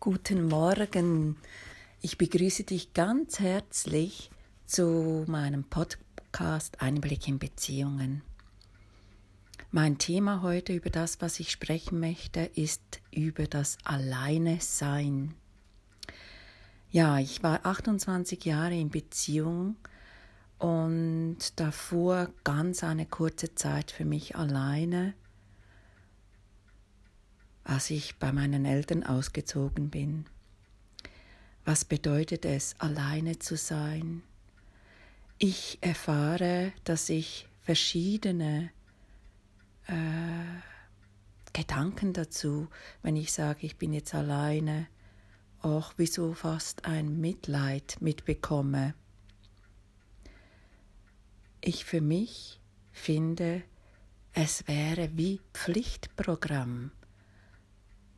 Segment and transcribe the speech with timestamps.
[0.00, 1.36] Guten Morgen.
[2.02, 4.30] Ich begrüße dich ganz herzlich
[4.64, 8.22] zu meinem Podcast Einblick in Beziehungen.
[9.72, 15.34] Mein Thema heute über das, was ich sprechen möchte, ist über das Alleine Sein.
[16.92, 19.74] Ja, ich war 28 Jahre in Beziehung
[20.58, 25.14] und davor ganz eine kurze Zeit für mich alleine
[27.68, 30.24] als ich bei meinen Eltern ausgezogen bin.
[31.66, 34.22] Was bedeutet es, alleine zu sein?
[35.36, 38.70] Ich erfahre, dass ich verschiedene
[39.86, 39.92] äh,
[41.52, 42.68] Gedanken dazu,
[43.02, 44.86] wenn ich sage, ich bin jetzt alleine,
[45.60, 48.94] auch wieso fast ein Mitleid mitbekomme.
[51.60, 52.60] Ich für mich
[52.92, 53.62] finde,
[54.32, 56.92] es wäre wie Pflichtprogramm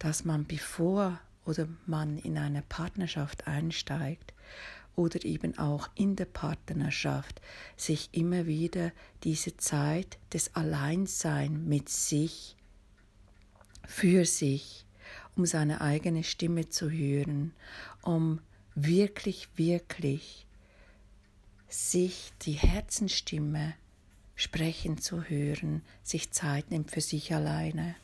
[0.00, 4.34] dass man bevor oder man in eine Partnerschaft einsteigt
[4.96, 7.40] oder eben auch in der Partnerschaft
[7.76, 8.92] sich immer wieder
[9.22, 12.56] diese Zeit des Alleinsein mit sich,
[13.86, 14.86] für sich,
[15.36, 17.52] um seine eigene Stimme zu hören,
[18.02, 18.40] um
[18.74, 20.46] wirklich, wirklich
[21.68, 23.74] sich die Herzenstimme
[24.34, 27.94] sprechen zu hören, sich Zeit nimmt für sich alleine.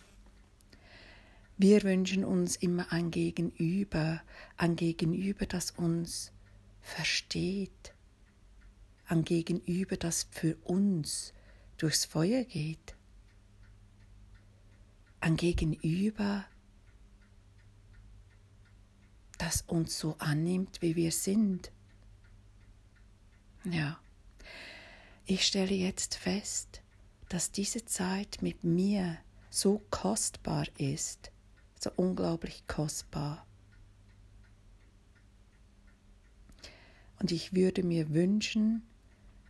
[1.59, 4.21] Wir wünschen uns immer ein Gegenüber,
[4.59, 6.31] ein Gegenüber, das uns
[6.83, 7.95] versteht,
[9.07, 11.33] ein Gegenüber, das für uns
[11.79, 12.95] durchs Feuer geht,
[15.21, 16.45] ein Gegenüber,
[19.39, 21.73] das uns so annimmt, wie wir sind.
[23.65, 23.99] Ja,
[25.25, 26.83] ich stelle jetzt fest,
[27.31, 29.17] dass diese Zeit mit mir
[29.49, 31.33] so kostbar ist,
[31.87, 33.47] so unglaublich kostbar.
[37.21, 38.83] Und ich würde mir wünschen,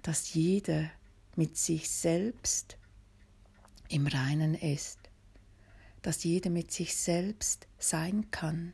[0.03, 0.91] dass jeder
[1.35, 2.77] mit sich selbst
[3.89, 4.99] im Reinen ist,
[6.03, 8.73] dass jeder mit sich selbst sein kann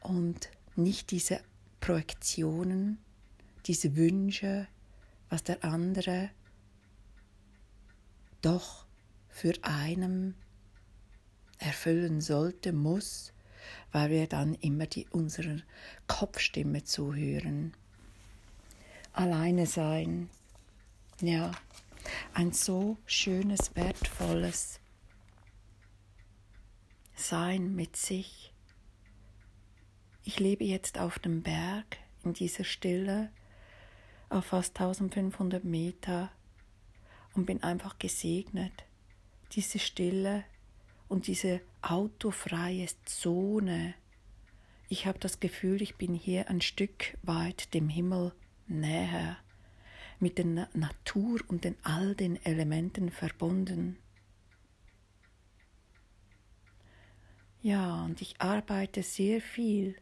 [0.00, 1.40] und nicht diese
[1.80, 2.98] Projektionen,
[3.66, 4.68] diese Wünsche,
[5.30, 6.30] was der andere
[8.42, 8.86] doch
[9.40, 10.34] für einen
[11.56, 13.32] erfüllen sollte, muss,
[13.90, 15.56] weil wir dann immer die, unserer
[16.06, 17.72] Kopfstimme zuhören.
[19.14, 20.28] Alleine sein,
[21.22, 21.52] ja,
[22.34, 24.78] ein so schönes, wertvolles
[27.14, 28.52] Sein mit sich.
[30.22, 33.30] Ich lebe jetzt auf dem Berg in dieser Stille
[34.28, 36.30] auf fast 1500 Meter
[37.32, 38.84] und bin einfach gesegnet
[39.52, 40.44] diese Stille
[41.08, 43.94] und diese autofreie Zone.
[44.88, 48.32] Ich habe das Gefühl, ich bin hier ein Stück weit dem Himmel
[48.66, 49.38] näher,
[50.18, 53.98] mit der Natur und den all den Elementen verbunden.
[57.62, 59.96] Ja, und ich arbeite sehr viel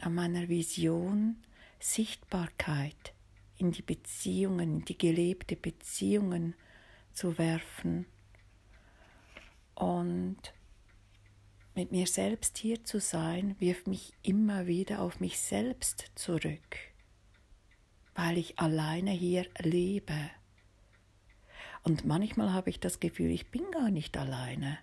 [0.00, 1.36] an meiner Vision
[1.80, 3.14] Sichtbarkeit
[3.56, 6.54] in die Beziehungen, in die gelebte Beziehungen
[7.14, 8.06] zu werfen
[9.74, 10.36] und
[11.74, 16.78] mit mir selbst hier zu sein, wirft mich immer wieder auf mich selbst zurück,
[18.14, 20.30] weil ich alleine hier lebe.
[21.82, 24.78] Und manchmal habe ich das Gefühl, ich bin gar nicht alleine,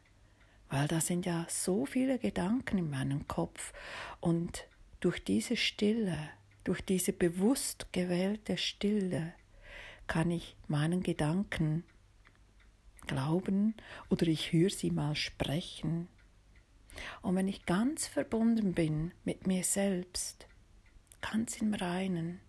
[0.69, 3.73] weil da sind ja so viele Gedanken in meinem Kopf
[4.19, 4.67] und
[4.99, 6.17] durch diese Stille,
[6.63, 9.33] durch diese bewusst gewählte Stille,
[10.07, 11.85] kann ich meinen Gedanken
[13.07, 13.75] glauben
[14.09, 16.07] oder ich höre sie mal sprechen.
[17.21, 20.47] Und wenn ich ganz verbunden bin mit mir selbst,
[21.21, 22.39] ganz im Reinen,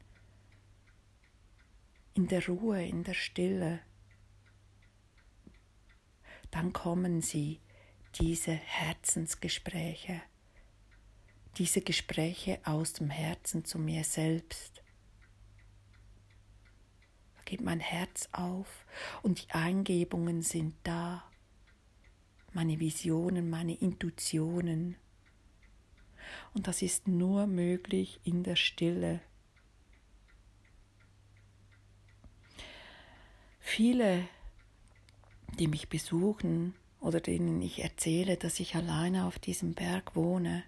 [2.14, 3.80] in der Ruhe, in der Stille,
[6.50, 7.60] dann kommen sie,
[8.20, 10.20] diese Herzensgespräche,
[11.56, 14.81] diese Gespräche aus dem Herzen zu mir selbst
[17.52, 18.86] geht mein Herz auf
[19.22, 21.22] und die Eingebungen sind da,
[22.54, 24.96] meine Visionen, meine Intuitionen.
[26.54, 29.20] Und das ist nur möglich in der Stille.
[33.60, 34.26] Viele,
[35.58, 40.64] die mich besuchen oder denen ich erzähle, dass ich alleine auf diesem Berg wohne,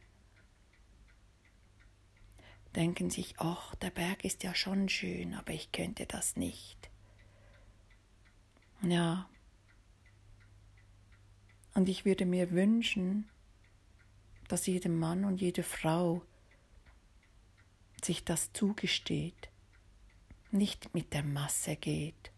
[2.75, 6.91] denken sich, ach, der Berg ist ja schon schön, aber ich könnte das nicht.
[8.82, 9.29] Ja.
[11.75, 13.29] Und ich würde mir wünschen,
[14.49, 16.23] dass jeder Mann und jede Frau
[18.03, 19.49] sich das zugesteht,
[20.50, 22.31] nicht mit der Masse geht,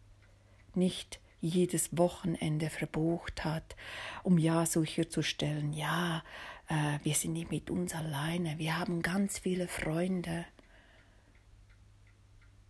[0.74, 3.76] nicht jedes Wochenende verbucht hat,
[4.22, 6.24] um ja sicherzustellen, ja,
[6.68, 10.44] äh, wir sind nicht mit uns alleine, wir haben ganz viele Freunde.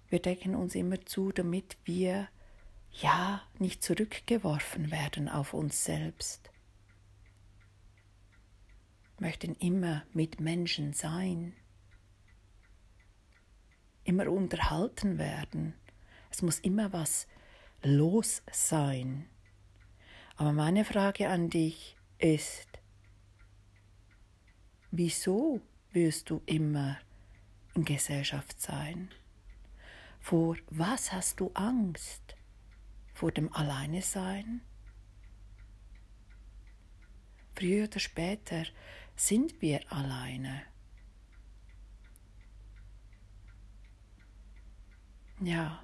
[0.09, 2.29] Wir decken uns immer zu, damit wir
[2.93, 6.51] ja nicht zurückgeworfen werden auf uns selbst.
[9.19, 11.55] Möchten immer mit Menschen sein,
[14.05, 15.75] immer unterhalten werden.
[16.31, 17.27] Es muss immer was
[17.83, 19.27] los sein.
[20.37, 22.76] Aber meine Frage an dich ist,
[24.97, 25.61] wieso
[25.93, 26.99] wirst du immer
[27.75, 29.11] in Gesellschaft sein?
[30.21, 32.37] Vor was hast du Angst?
[33.15, 34.61] Vor dem Alleine sein?
[37.55, 38.65] Früher oder später
[39.15, 40.63] sind wir alleine.
[45.41, 45.83] Ja.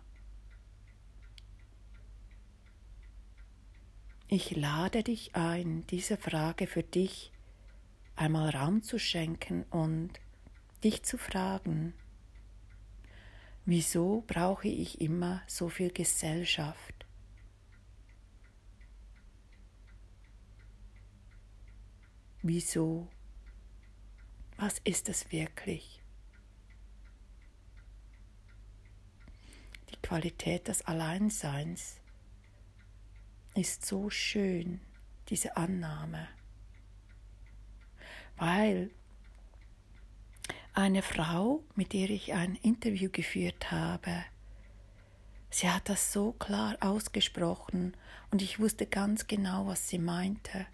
[4.29, 7.32] Ich lade dich ein, diese Frage für dich
[8.23, 10.13] einmal Raum zu schenken und
[10.85, 11.93] dich zu fragen,
[13.65, 17.05] wieso brauche ich immer so viel Gesellschaft?
[22.43, 23.09] Wieso?
[24.57, 26.01] Was ist es wirklich?
[29.91, 31.97] Die Qualität des Alleinseins
[33.57, 34.81] ist so schön,
[35.29, 36.29] diese Annahme
[38.43, 38.91] weil
[40.75, 44.25] eine Frau, mit der ich ein Interview geführt habe,
[45.49, 47.97] sie hat das so klar ausgesprochen
[48.33, 50.67] und ich wusste ganz genau, was sie meinte,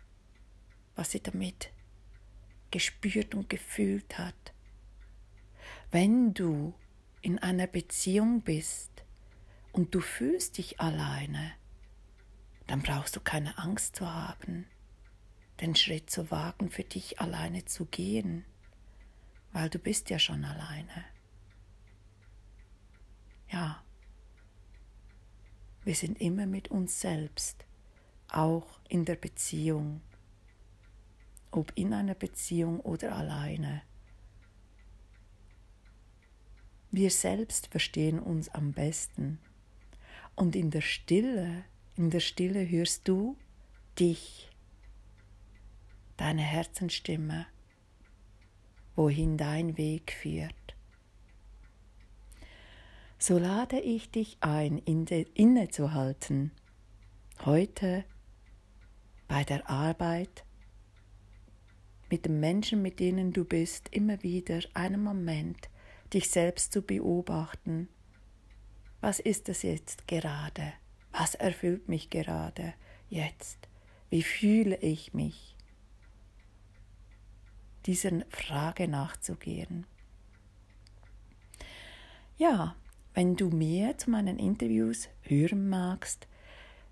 [0.97, 1.71] was sie damit
[2.71, 4.55] gespürt und gefühlt hat.
[5.91, 6.73] Wenn du
[7.21, 9.05] in einer Beziehung bist
[9.73, 11.53] und du fühlst dich alleine,
[12.67, 14.65] dann brauchst du keine Angst zu haben
[15.61, 18.45] den Schritt zu wagen, für dich alleine zu gehen,
[19.53, 21.05] weil du bist ja schon alleine.
[23.51, 23.83] Ja,
[25.85, 27.65] wir sind immer mit uns selbst,
[28.29, 30.03] auch in der Beziehung,
[31.51, 33.83] ob in einer Beziehung oder alleine.
[36.91, 39.39] Wir selbst verstehen uns am besten.
[40.35, 41.65] Und in der Stille,
[41.97, 43.37] in der Stille hörst du
[43.99, 44.48] dich
[46.19, 47.47] deine Herzenstimme,
[48.95, 50.55] wohin dein Weg führt.
[53.19, 56.53] So lade ich dich ein, innezuhalten,
[57.45, 58.05] heute
[59.27, 60.45] bei der Arbeit,
[62.11, 65.69] mit den Menschen, mit denen du bist, immer wieder einen Moment
[66.13, 67.89] dich selbst zu beobachten.
[69.01, 70.73] Was ist es jetzt gerade?
[71.13, 72.75] Was erfüllt mich gerade
[73.09, 73.69] jetzt?
[74.11, 75.58] Wie fühle ich mich?
[77.89, 79.87] Dieser Frage nachzugehen.
[82.37, 82.77] Ja,
[83.15, 86.29] wenn du mehr zu meinen Interviews hören magst,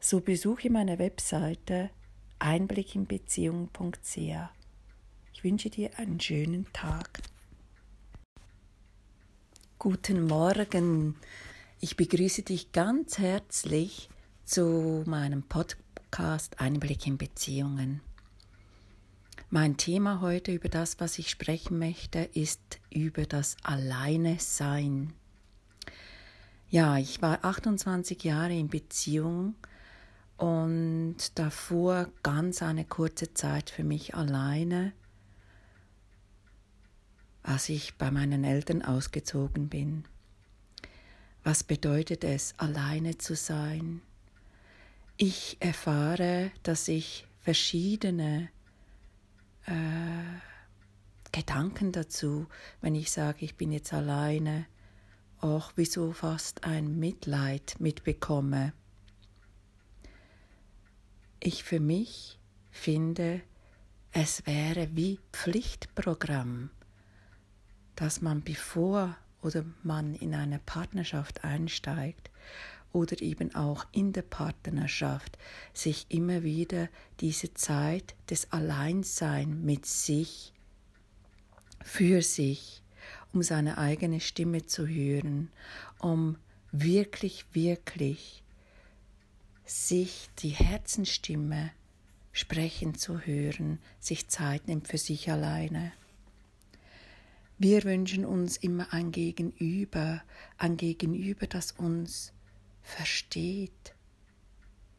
[0.01, 1.91] so besuche meine Webseite
[2.39, 4.17] einblickinbeziehung.ch.
[5.35, 7.21] Ich wünsche dir einen schönen Tag.
[9.79, 11.17] Guten Morgen.
[11.79, 14.09] Ich begrüße dich ganz herzlich
[14.47, 18.01] zu meinem Podcast Einblick in Beziehungen.
[19.49, 25.13] Mein Thema heute über das, was ich sprechen möchte, ist über das Alleine Sein.
[26.69, 29.55] Ja, ich war 28 Jahre in Beziehung
[30.37, 34.93] und davor ganz eine kurze Zeit für mich alleine,
[37.45, 40.07] als ich bei meinen Eltern ausgezogen bin.
[41.45, 44.03] Was bedeutet es, alleine zu sein?
[45.17, 48.49] Ich erfahre, dass ich verschiedene
[49.67, 52.47] äh, Gedanken dazu,
[52.81, 54.67] wenn ich sage, ich bin jetzt alleine,
[55.41, 58.73] auch wieso fast ein Mitleid mitbekomme.
[61.41, 62.39] Ich für mich
[62.71, 63.43] finde,
[64.13, 66.71] es wäre wie Pflichtprogramm,
[67.97, 72.31] dass man bevor oder man in eine Partnerschaft einsteigt,
[72.97, 75.37] oder eben auch in der Partnerschaft
[75.75, 76.89] sich immer wieder
[77.21, 80.55] diese Zeit des Alleinsein mit sich,
[81.85, 82.83] für sich,
[83.35, 85.51] um seine eigene Stimme zu hören,
[85.99, 86.39] um
[86.73, 88.43] wirklich, wirklich
[89.67, 91.73] sich die Herzenstimme
[92.33, 95.93] sprechen zu hören, sich Zeit nimmt für sich alleine.
[97.59, 100.23] Wir wünschen uns immer ein Gegenüber,
[100.57, 102.33] ein Gegenüber, das uns
[102.87, 103.95] versteht,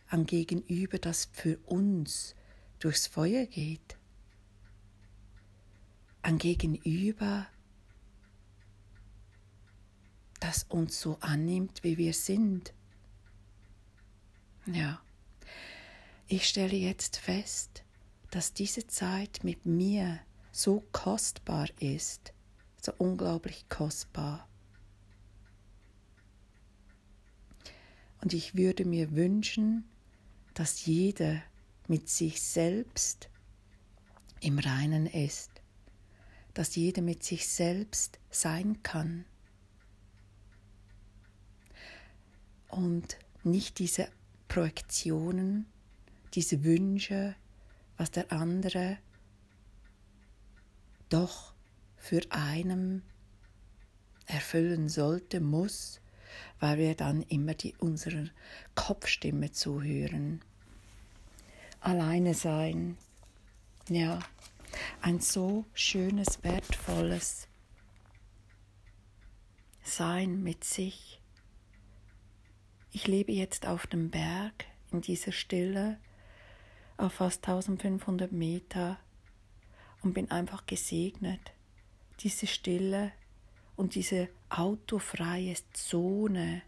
[0.09, 2.35] ein Gegenüber, das für uns
[2.79, 3.97] durchs Feuer geht,
[6.21, 7.47] ein Gegenüber,
[10.39, 12.73] das uns so annimmt, wie wir sind.
[14.65, 15.01] Ja,
[16.27, 17.83] ich stelle jetzt fest,
[18.31, 20.19] dass diese Zeit mit mir
[20.51, 22.33] so kostbar ist,
[22.81, 24.47] so unglaublich kostbar.
[28.21, 29.85] Und ich würde mir wünschen,
[30.53, 31.41] dass jeder
[31.87, 33.29] mit sich selbst
[34.41, 35.51] im Reinen ist,
[36.53, 39.25] dass jeder mit sich selbst sein kann.
[42.67, 44.09] Und nicht diese
[44.47, 45.67] Projektionen,
[46.33, 47.35] diese Wünsche,
[47.97, 48.97] was der andere
[51.09, 51.53] doch
[51.95, 53.03] für einen
[54.25, 56.01] erfüllen sollte, muss,
[56.59, 58.25] weil wir dann immer die, unserer
[58.75, 60.41] Kopfstimme zuhören.
[61.79, 62.97] Alleine sein,
[63.89, 64.19] ja,
[65.01, 67.47] ein so schönes, wertvolles
[69.83, 71.21] Sein mit sich.
[72.91, 75.97] Ich lebe jetzt auf dem Berg in dieser Stille
[76.97, 78.99] auf fast 1500 Meter
[80.01, 81.51] und bin einfach gesegnet
[82.19, 83.11] diese Stille
[83.75, 86.61] und diese autofreie Zone.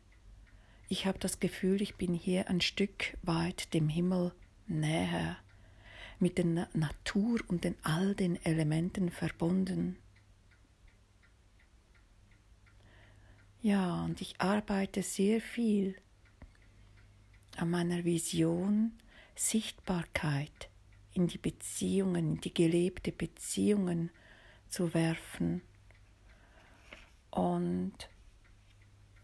[0.88, 4.34] Ich habe das Gefühl, ich bin hier ein Stück weit dem Himmel
[4.68, 5.38] näher,
[6.20, 9.98] mit der Natur und den all den Elementen verbunden.
[13.62, 15.96] Ja, und ich arbeite sehr viel
[17.58, 18.94] an meiner Vision
[19.36, 20.70] Sichtbarkeit
[21.14, 24.12] in die Beziehungen, in die gelebte Beziehungen
[24.70, 25.62] zu werfen
[27.40, 27.94] und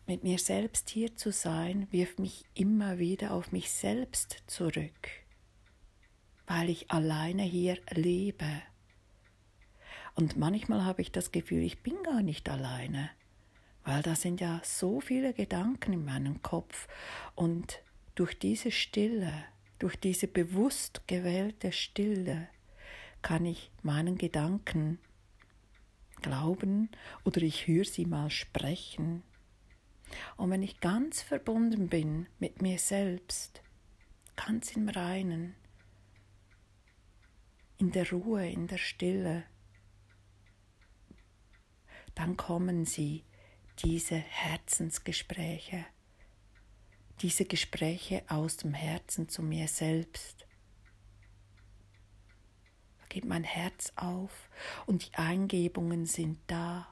[0.07, 5.09] mit mir selbst hier zu sein, wirft mich immer wieder auf mich selbst zurück,
[6.47, 8.61] weil ich alleine hier lebe.
[10.13, 13.09] Und manchmal habe ich das Gefühl, ich bin gar nicht alleine,
[13.83, 16.87] weil da sind ja so viele Gedanken in meinem Kopf
[17.35, 17.81] und
[18.13, 19.33] durch diese Stille,
[19.77, 22.47] durch diese bewusst gewählte Stille
[23.21, 24.99] kann ich meinen Gedanken
[26.25, 26.89] glauben
[27.23, 29.21] oder ich höre sie mal sprechen.
[30.37, 33.61] Und wenn ich ganz verbunden bin mit mir selbst,
[34.35, 35.55] ganz im Reinen,
[37.77, 39.43] in der Ruhe, in der Stille,
[42.15, 43.23] dann kommen sie,
[43.83, 45.85] diese Herzensgespräche,
[47.21, 50.44] diese Gespräche aus dem Herzen zu mir selbst
[53.15, 54.49] geht mein Herz auf
[54.87, 56.85] und die Eingebungen sind da,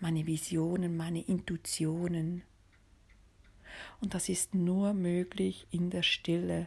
[0.00, 2.42] meine Visionen, meine Intuitionen.
[4.00, 6.66] Und das ist nur möglich in der Stille.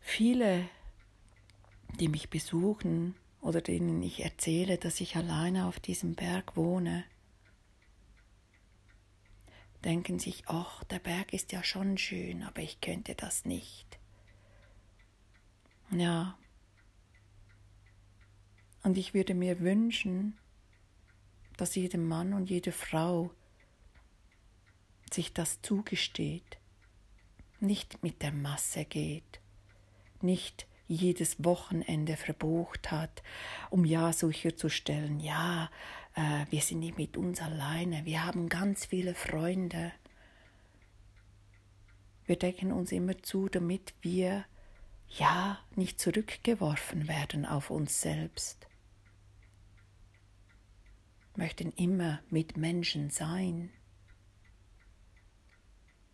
[0.00, 0.66] Viele,
[2.00, 7.04] die mich besuchen oder denen ich erzähle, dass ich alleine auf diesem Berg wohne,
[9.84, 13.98] denken sich, ach, der Berg ist ja schon schön, aber ich könnte das nicht.
[15.90, 16.38] Ja.
[18.82, 20.38] Und ich würde mir wünschen,
[21.56, 23.30] dass jeder Mann und jede Frau
[25.12, 26.58] sich das zugesteht,
[27.60, 29.40] nicht mit der Masse geht,
[30.20, 33.22] nicht jedes Wochenende verbucht hat,
[33.70, 35.70] um ja sicherzustellen, ja,
[36.14, 39.92] äh, wir sind nicht mit uns alleine, wir haben ganz viele Freunde.
[42.26, 44.44] Wir decken uns immer zu, damit wir
[45.08, 48.66] ja nicht zurückgeworfen werden auf uns selbst.
[51.34, 53.70] Möchten immer mit Menschen sein,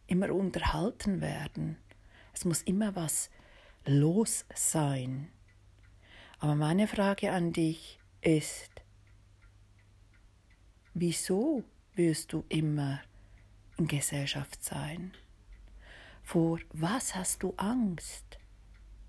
[0.06, 1.76] immer unterhalten werden.
[2.32, 3.30] Es muss immer was
[3.84, 5.28] los sein.
[6.38, 8.70] Aber meine Frage an dich ist,
[11.00, 11.64] wieso
[11.94, 13.00] wirst du immer
[13.76, 15.12] in Gesellschaft sein?
[16.22, 18.38] Vor was hast du Angst?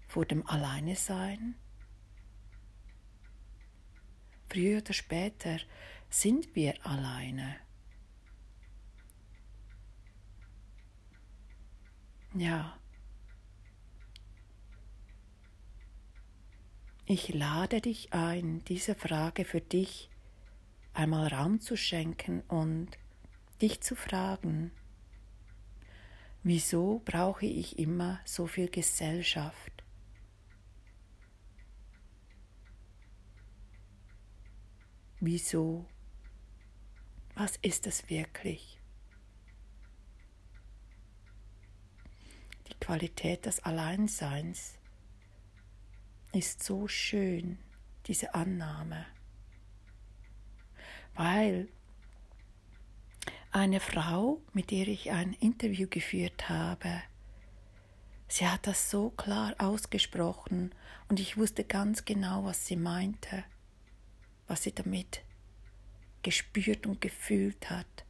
[0.08, 1.56] Vor dem Alleine sein?
[4.48, 5.60] Früher oder später
[6.10, 7.58] sind wir alleine.
[12.34, 12.80] Ja,
[17.12, 20.12] Ich lade dich ein, diese Frage für dich
[21.00, 22.90] einmal Raum zu schenken und
[23.62, 24.72] dich zu fragen,
[26.44, 29.84] Wieso brauche ich immer so viel Gesellschaft?
[35.20, 35.86] Wieso?
[37.36, 38.80] Was ist es wirklich?
[42.70, 44.78] Die Qualität des Alleinseins
[46.32, 47.60] ist so schön,
[48.06, 49.06] diese Annahme,
[51.20, 51.68] weil
[53.52, 57.04] eine Frau, mit der ich ein Interview geführt habe,
[58.28, 60.74] sie hat das so klar ausgesprochen
[61.10, 63.44] und ich wusste ganz genau, was sie meinte
[64.50, 65.22] was sie damit
[66.24, 68.06] gespürt und gefühlt hat.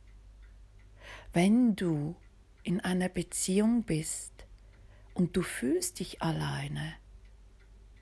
[1.34, 2.16] Wenn du
[2.64, 4.34] in einer Beziehung bist
[5.14, 6.94] und du fühlst dich alleine,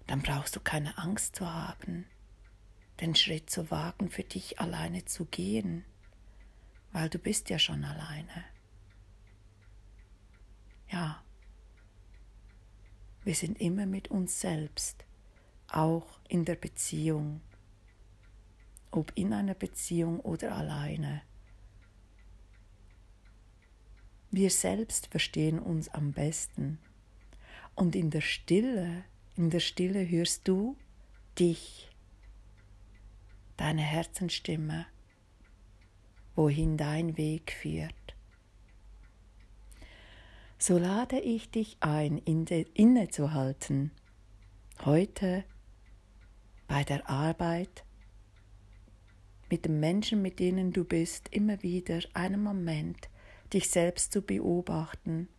[0.05, 2.05] dann brauchst du keine Angst zu haben,
[3.01, 5.85] den Schritt zu wagen, für dich alleine zu gehen,
[6.91, 8.45] weil du bist ja schon alleine.
[10.89, 11.21] Ja,
[13.23, 15.05] wir sind immer mit uns selbst,
[15.67, 17.41] auch in der Beziehung
[18.91, 21.21] ob in einer Beziehung oder alleine.
[24.31, 26.79] Wir selbst verstehen uns am besten.
[27.75, 29.03] Und in der Stille,
[29.35, 30.75] in der Stille hörst du
[31.37, 31.89] dich,
[33.57, 34.85] deine Herzensstimme,
[36.35, 37.93] wohin dein Weg führt.
[40.59, 43.91] So lade ich dich ein, innezuhalten,
[44.85, 45.43] heute
[46.67, 47.83] bei der Arbeit,
[49.49, 53.09] mit den Menschen, mit denen du bist, immer wieder einen Moment
[53.53, 55.29] dich selbst zu beobachten.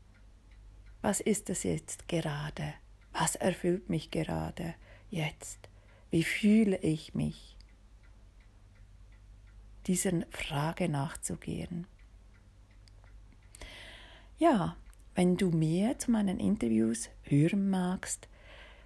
[1.02, 2.74] Was ist es jetzt gerade?
[3.12, 4.74] Was erfüllt mich gerade
[5.10, 5.68] jetzt?
[6.10, 7.57] Wie fühle ich mich?
[9.88, 11.86] Dieser Frage nachzugehen.
[14.38, 14.76] Ja,
[15.14, 18.28] wenn du mehr zu meinen Interviews hören magst,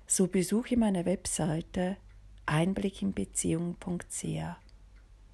[0.07, 1.97] so besuche meine Webseite
[2.47, 4.25] einblickinbeziehung.ch.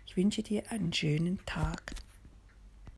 [0.07, 1.95] Ich wünsche dir einen schönen Tag.